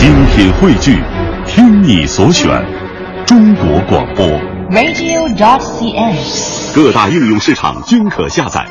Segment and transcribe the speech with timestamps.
[0.00, 0.98] 精品汇聚，
[1.46, 2.48] 听你所选，
[3.26, 4.26] 中国广播。
[4.70, 6.16] radio.cn。
[6.74, 8.66] 各大应用市场均可下载。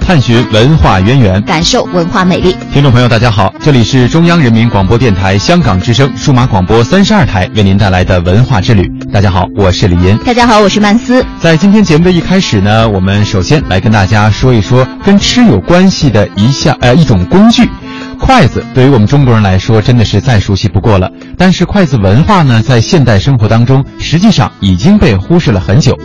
[0.00, 2.54] 探寻文化渊源，感受文化美丽。
[2.72, 8.88] 听众朋友，大家好，这里是中央人民广播电台香港之声数码广播三十二台为您带来的文化之旅。
[9.12, 10.16] 大家好，我是李岩。
[10.24, 11.22] 大家好，我是曼斯。
[11.38, 17.68] 在今天节目的一开始呢，我们首先来跟大家说一说跟吃有关系的一项呃一种工具。
[18.18, 25.98] 筷子对于我们中国人来说真的是再熟悉不过了，但是筷子文化呢，在现代生活当中实际上已经被忽视了很久。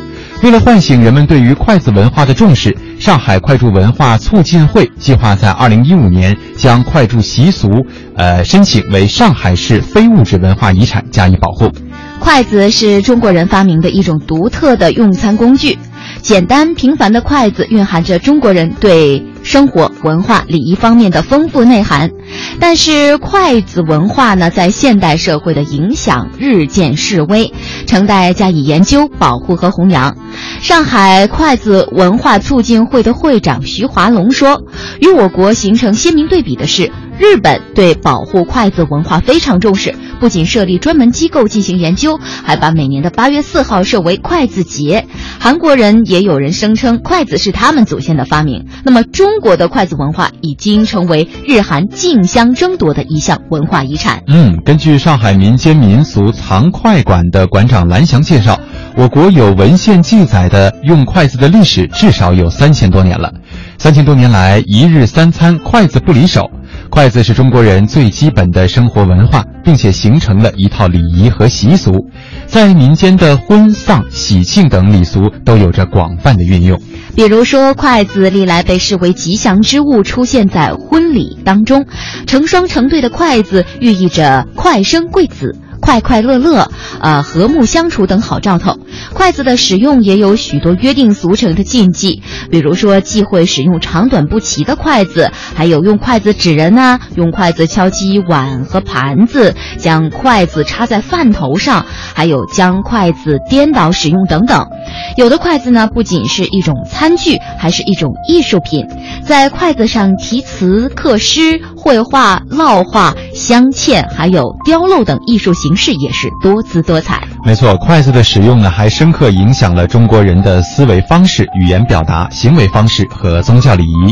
[0.44, 7.70] 为了唤醒人们对于筷子文化的重视，上海筷箸文化促进会计划在二零一五年将筷箸习俗，
[8.18, 11.72] 呃，申请为上海市非物质文化遗产加以保护。
[12.20, 15.78] 筷子是中国人发明的一种独特的用餐工具。
[16.22, 22.12] 简单平凡的筷子蕴含着中国人对生活、文化、礼仪方面的丰富内涵，
[22.60, 27.54] 但是筷子文化呢，在现代社会的影响日渐式微，
[27.86, 30.18] 承待加以研究、保护和弘扬。
[30.62, 34.64] 上海筷子文化促进会的会长徐华龙说
[35.00, 45.08] ：“与我国形成鲜明对比的是，日本对保护筷子文化非常重视，不仅设立专门机构进行研究，还把每年的八月四号设为筷子节。
[45.40, 48.68] 韩国人也有人声称筷子是他们祖先的发明。
[48.84, 54.22] 那么，中国的筷子文化已经成为日韩竞相争夺的一项文化遗产。
[54.28, 58.60] 嗯，根据上海民间民俗藏筷馆的馆长蓝翔介绍，
[58.96, 63.34] 我国有文献记载的用筷子的历史至少有三千多年了。
[63.80, 66.50] 三千多年来，一日三餐筷子不离手。
[66.90, 72.08] 筷子是中国人最基本的生活文化，并且形成了一套礼仪和习俗，
[72.48, 76.80] 在民间的婚丧、喜庆等礼俗都有着广泛的运用。
[77.16, 81.86] 比如说，筷子历来被视为吉祥之物，出现在婚礼当中，
[82.26, 85.56] 成双成对的筷子寓意着快生贵子。
[85.88, 88.78] 快快乐乐，呃，和睦相处等好兆头。
[89.14, 92.22] 筷子的使用也有许多约定俗成的禁忌，
[92.52, 104.68] 比如说忌讳使用长短不齐的筷子，还有用筷子指人呐、用筷子敲击碗和盘子，将筷子插在饭头上，还有将筷子颠倒使用等等。
[105.16, 108.86] 有的筷子呢，不仅是一种餐具，还是一种艺术品，
[109.24, 117.22] 在筷子上题词、刻诗、绘画、烙画、镶嵌，还有雕镂等艺术形也是多姿多彩。
[117.46, 124.12] 没错，筷子的使用呢，还深刻影响了中国人的思维方式、语言表达、行为方式和宗教礼仪，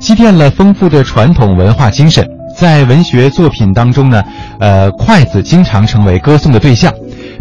[0.00, 2.26] 积淀了丰富的传统文化精神。
[2.56, 4.22] 在文学作品当中呢，
[4.60, 6.92] 呃，筷子经常成为歌颂的对象。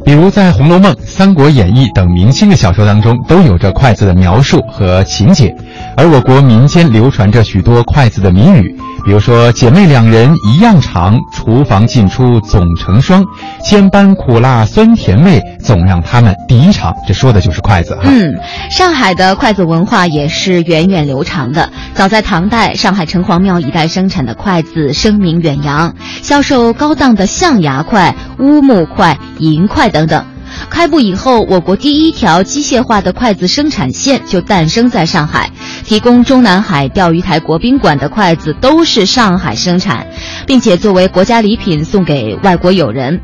[0.03, 5.55] 比如在《红楼梦》《三国演义》等明清的小说当中，都有着筷子的描述和情节。
[5.97, 13.23] 而我国民间流传着许多筷子的谜语，比如说“姐妹两人一样长，厨房进出总成双，
[13.63, 16.91] 千般苦辣酸甜味，总让他们第一尝”。
[17.07, 18.01] 这说的就是筷子哈。
[18.05, 18.33] 嗯，
[18.71, 21.71] 上海的筷子文化也是源远流长的。
[21.93, 25.93] 早在唐代，上海城隍庙一带生产的筷子声名远扬，
[26.23, 30.25] 销售高档的象牙筷、乌木筷、银筷等等。
[30.69, 35.51] 开埠以后，我国第一条机械化的筷子生产线就诞生在上海，
[35.85, 40.07] 提供中南海钓鱼台国宾馆的筷子都是上海生产，
[40.47, 43.21] 并且作为国家礼品送给外国友人。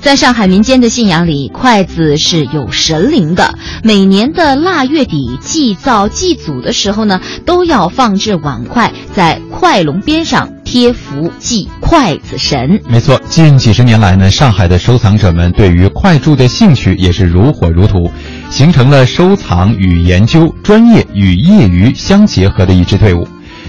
[0.00, 3.58] 在上海民间的信仰里，筷子是有神灵的。
[3.82, 12.80] 每年的腊月底祭灶祭祖的时候呢，都要放置碗筷在筷笼边上贴符祭筷子神。
[12.86, 18.12] 没错，近几十年来呢，上海的收藏者们对于筷柱的兴趣也是如火如荼，
[18.54, 23.26] 形成了收藏与研究、专业与业余相结合的一支队伍。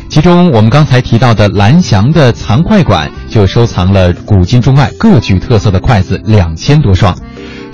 [0.07, 7.18] 其中，我们刚才提到的蓝翔的藏筷馆就收藏了古今中外各具特色的筷子两千多双。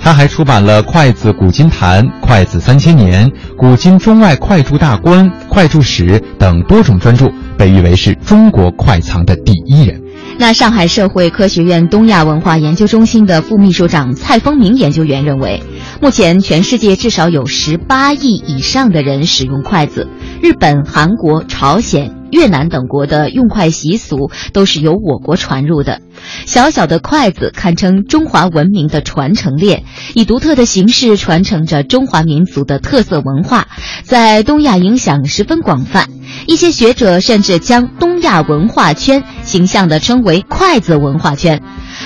[0.00, 3.28] 他还出版了《筷子古今谈》《筷子三千年》
[3.58, 10.01] 《古今中外筷柱大观》《筷柱史》等多种专著，被誉为是中国筷藏的第一人。
[10.38, 15.62] 那上海社会科学院东亚文化研究中心的副秘书长蔡峰明研究员认为，
[16.00, 20.08] 目前全世界至少有十八亿以上的人使用筷子，
[20.42, 22.16] 日本、韩国、朝鲜。
[22.32, 26.00] 越南等国的用筷习俗都是由我国传入的。
[26.46, 29.84] 小小的筷子堪称中华文明的传承链，
[30.14, 33.68] 以独特的形式传承着中华民族的特色文化，
[34.02, 36.08] 在东亚影响十分广泛。
[36.46, 41.62] 一些学者甚至将东亚文化圈形象地称为“筷子文化圈”。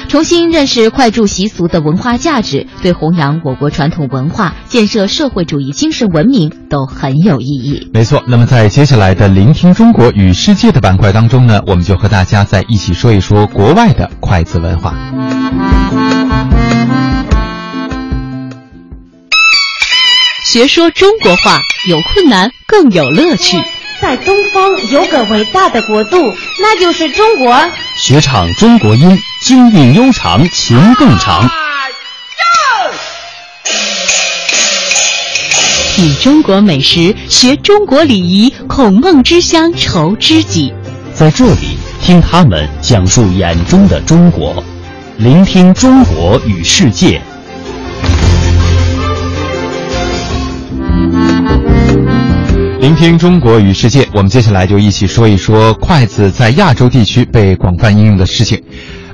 [0.08, 7.90] 重新认识筷箸习俗的文化价值，对弘扬我国传统文化、建设社会主义精神文明都很有意义。
[7.92, 14.94] 没错，那么在接下来的“聆听中国与世界”的板块当中呢，我们就和大家在一起说一说国外的筷子文化。
[20.44, 23.56] 学说中国话，有困难更有乐趣。
[24.00, 26.16] 在东方有个伟大的国度，
[26.60, 27.56] 那就是中国。
[27.98, 31.48] 学唱中国音，京韵悠长，情更长。
[35.94, 40.74] 品中国美食，学中国礼仪，孔孟之乡愁知己。
[41.14, 44.62] 在这里，听他们讲述眼中的中国，
[45.16, 47.22] 聆听中国与世界。
[52.78, 58.62] 聆听中国与世界，我们接下来就一起说一说筷子在亚洲地区被广泛应用的事情。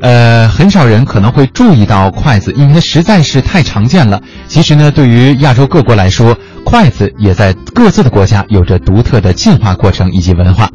[0.00, 4.20] 呃，很少人可能会注意到筷子，因为它实在是太常见了。
[4.48, 10.68] 其实呢，对于亚洲各国来说，筷子也在各自的国家有着独特的进化过程以及文化。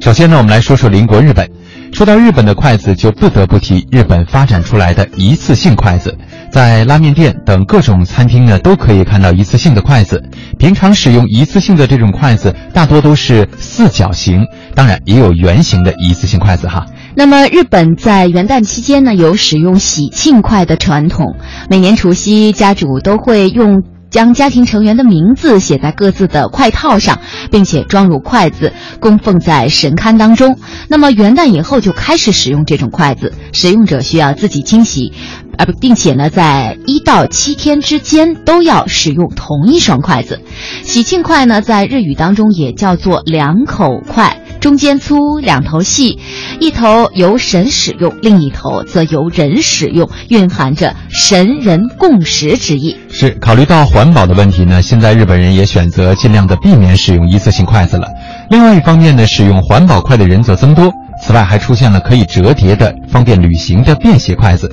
[0.00, 1.48] 首先呢，我们来说说邻国日本。
[1.92, 6.16] 说到日本的筷子，就不得不提日本发展出来的一次性筷子。
[6.50, 10.22] 在拉面店等各种餐厅呢，都可以看到一次性的筷子。
[10.58, 14.44] 平常使用一次性的这种筷子，大多都是四角形，
[14.74, 16.86] 当然也有圆形的一次性筷子哈。
[17.14, 21.36] 那么，日本在元旦期间呢，有使用喜庆筷的传统。
[21.68, 23.82] 每年除夕，家主都会用。
[24.10, 27.20] 将家庭成员的名字写在各自的筷套上，
[27.52, 30.58] 并且装入筷子，供奉在神龛当中。
[30.88, 35.12] 那么元旦以后就开始使用这种筷子，使用者需要自己清洗，
[35.60, 40.40] 而，并且呢，在一到七天之间都要使用同一双筷子。
[40.82, 44.40] 喜庆筷呢，在日语当中也叫做两口筷。
[44.60, 46.18] 中间粗，两头细，
[46.60, 52.96] 一头由神使用，另一头则由人使用，蕴含着神人共食之意。
[53.10, 58.06] 是考虑到环保的问题呢，现在日本人也选择尽量的避免使用一次性筷子了。
[58.50, 60.92] 另外一方面呢，使用环保筷的人则增多。
[61.22, 64.70] 此外，还出现了可以折叠的、方便旅行的便携筷子。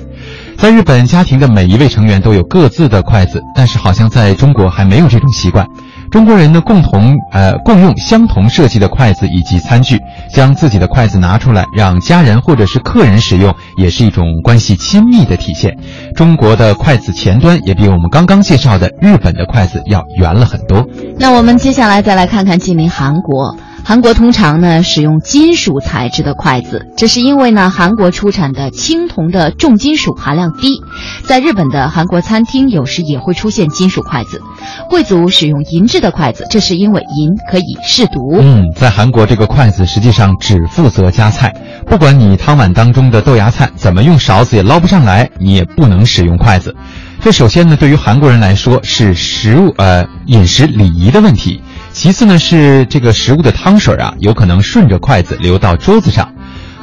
[0.58, 5.64] 在日本，家庭的每一位成员都有各自的筷子，但是好像在中国还没有这种习惯。
[6.10, 10.00] 中国人呢，共同呃共用相同设计的筷子以及餐具，
[10.34, 15.78] 将自己的筷子拿出来让家人或者是客人使用，也是一种关系亲密的体现。
[16.16, 20.84] 中国的筷子前端也比我们刚刚介绍的日本的筷子要圆了很多。
[21.18, 23.56] 那我们接下来再来看看近邻韩国。
[23.88, 30.82] 韩国通常呢使用金属材质的筷子，这是因为呢韩国出产的青铜的重金属含量低。
[31.24, 34.42] 在日本的韩国餐厅有时也会出现金属筷子，
[34.90, 38.36] 贵族使用银质的筷子，这是因为银可以试毒。
[38.38, 41.54] 嗯，在韩国这个筷子实际上只负责夹菜，
[41.86, 46.76] 不管你汤碗当中的豆芽菜怎么用勺子也捞不上来，你也不能使用筷子。
[47.22, 51.62] 这首先呢对于韩国人来说是食物呃饮食礼仪的问题。
[51.98, 56.32] 其次呢，是这个食物的汤水啊，有可能顺着筷子流到桌子上。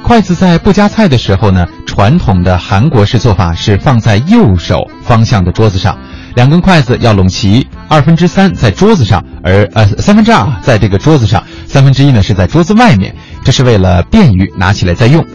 [0.03, 5.97] 筷子在不夹菜的时候呢，传统的韩国式做法是放在右手方向的桌子上，
[6.35, 13.15] 两根筷子要拢齐，二分之三在桌子上，而呃三分之二在这个桌子上，三分之一呢是在桌子外面，
[13.45, 15.25] 这是为了便于拿起来再用。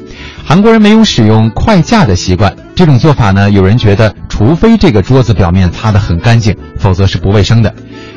[0.44, 7.74] 韩国人没有使用筷架的习惯，这种做法呢，有人觉得除非这个桌子表面擦得很干净，否则是不卫生的。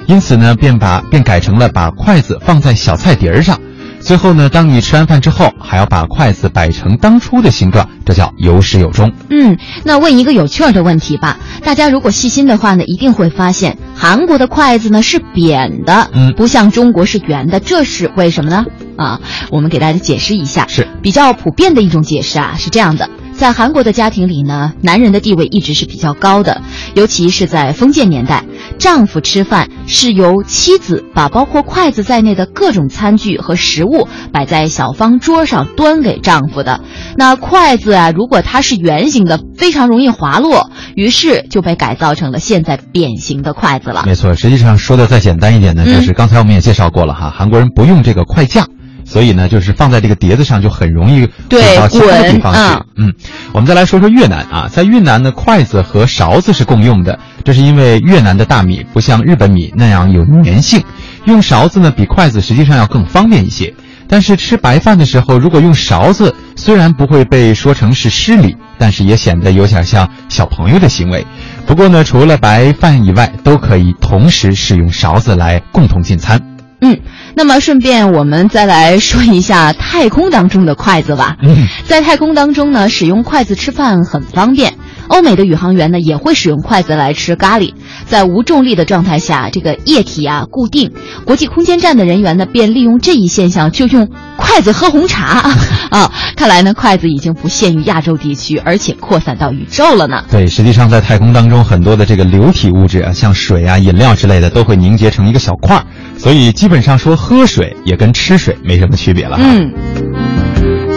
[0.07, 3.59] 因此呢，便把便改成了把筷子放在小菜碟儿上，
[3.99, 9.11] 最后呢，当你吃完饭之后，还要把筷子摆成当初的形状，这叫有始有终。
[9.29, 18.65] 嗯，那问一个有趣儿的问题吧，大家如果细心的话呢，一定会发现韩国的筷子呢是扁的，嗯，不像中国是圆的，这是为什么呢？
[18.97, 23.09] 啊，我们给大家解释一下，是比较普遍的一种解释啊，是这样的。
[23.35, 26.61] 在韩国的家庭里呢，男人的地位一直是比较高的，
[26.93, 28.43] 尤其是在封建年代，
[28.83, 36.81] 丈夫吃饭是由妻子把包括筷子在内的各种餐具和食物摆在小方桌上端给丈夫的。
[37.15, 44.03] 那筷子啊，如果它是圆形的，非常容易滑落，于是就被改造成了现在扁形的筷子了。
[44.05, 48.67] 没错，实际上说的再简单一点呢，就是刚才我们也介绍过了哈，韩国人不用这个筷架。
[49.05, 52.85] 所以呢，就是放在这个碟子上就很容易滚到其他的地方去。
[52.95, 53.13] 嗯，
[53.51, 60.83] 我们再来说说越南啊，在越南呢，筷子和勺子是共用的，这是因为越南的大米不像日本米那样有粘性，
[61.25, 63.73] 用勺子呢比筷子实际上要更方便一些。
[64.07, 71.25] 但是吃白饭的时候，如果用勺子，虽然不会被说成是失礼，但是也显得有点像小朋友的行为。
[71.65, 76.52] 不过呢，除了白饭以外，都可以同时使用勺子来共同进餐。
[76.83, 76.99] 嗯，
[77.33, 81.37] 那么顺便我们再来说一下太空当中的筷子吧。
[81.41, 84.73] 嗯，在太空当中呢，使用筷子吃饭很方便。
[85.13, 87.73] 欧美的宇航员呢也会使用筷子来吃咖喱。
[88.07, 90.91] 在无重力的状态下，这个液体啊固定。
[91.23, 95.51] 国际空间站的人员呢便利用这一现象，就用筷子喝红茶
[95.91, 96.11] 啊。
[96.35, 100.23] 看来呢，筷子已经不限于亚洲地区，而且扩散到宇宙了呢。
[100.31, 105.85] 对，实际上在太空当中，很多的这个流体物质啊，像水啊、饮料之类的，都会凝结成一个小块儿，
[106.17, 109.37] 所以基本上说喝水也跟吃水没什么区别了。
[109.39, 109.71] 嗯。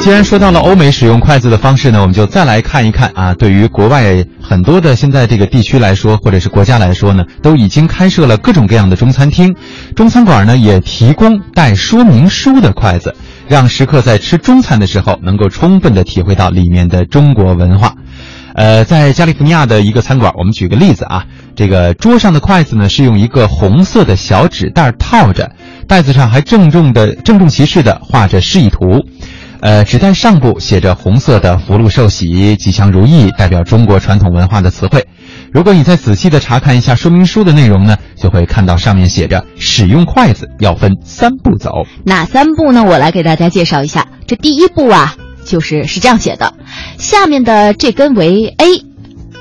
[0.06, 3.34] 既然说到了欧美使用筷子的方式呢，我们就再来看一看啊。
[3.34, 9.56] 对于国外很多的现在这个地区来说，或者是国家来说呢，都已经开设了各种各样的中餐厅，
[9.96, 13.16] 中餐馆呢也提供带说明书的筷子，
[13.48, 17.96] 让食客在吃中餐的时候能够充分的体会到里面的中国文化。
[18.54, 21.25] 呃，在加利福尼亚的一个餐馆，我们举个例子啊，
[21.56, 25.50] 这个桌上的筷子呢是用一个红色的小纸袋套着，
[25.88, 29.04] 袋子上还郑重的郑重其事的画着示意图。
[29.60, 35.06] 呃，纸袋上部写着红色的“福禄寿喜、吉祥如意”，代表中国传统文化的词汇。
[35.52, 41.70] 如果你再仔细的查看一下说明书的内容呢，就会看到上面写着使用筷子要分三步走。
[42.04, 42.84] 哪三步呢？
[42.84, 44.06] 我来给大家介绍一下。
[44.26, 46.54] 这第一步啊，就是是这样写的：
[46.98, 48.84] 下面的这根为 A，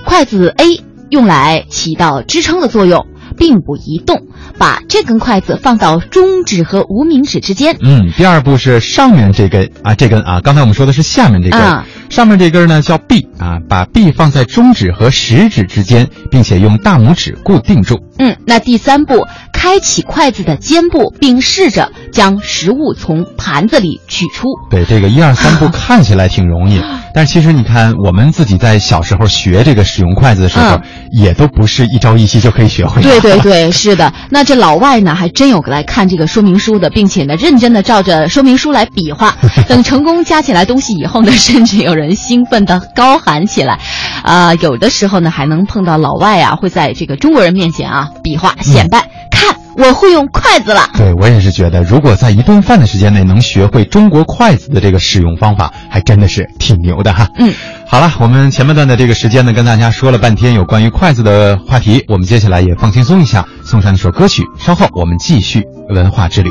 [0.06, 3.06] 筷子 A 用来起到支撑的作用，
[3.38, 4.24] 并不移动。
[4.58, 7.76] 把这根筷子放到中指和无名指之间。
[7.82, 18.00] 嗯，第二步是上面这根啊，这根啊，刚才我们说的是下面这根，啊、上面这根呢叫臂啊，把臂放在中指和食指之间，并且用大拇指固定住。
[18.18, 24.48] 嗯，那第三步，开启筷子的尖部，并试着将食物从盘子里取出。
[24.70, 26.82] 对，这个一二三步看起来挺容易，
[27.14, 30.82] 但其实你看，我们自己在小时候学这个使用筷子的时候，嗯、
[31.12, 33.10] 也都不是一朝一夕就可以学会的。
[33.10, 34.14] 对对对，是的。
[34.32, 39.36] 那这老外呢，还真有来看这个说明书的，并且呢，认真的照着说明书来比划。
[39.68, 43.80] 等成功夹起来东西以后呢，甚至有人兴奋的高喊起来。
[44.24, 50.90] 啊、呃，有的时候呢，还能碰到老外啊，会在这个中国人面前啊比划显摆，嗯、看我会用筷子了。
[50.96, 57.30] 对我也是觉得，如果在一顿饭的时间内能学会中国筷子的这个使用方法，还真的是挺牛的哈。
[57.38, 57.54] 嗯，
[57.88, 66.50] 好了，我们前半段的这个时间呢，跟大家说了半天有关于筷子的话题，我们接下来也放轻松一下，送上一首歌曲，稍后我们继续文化之旅。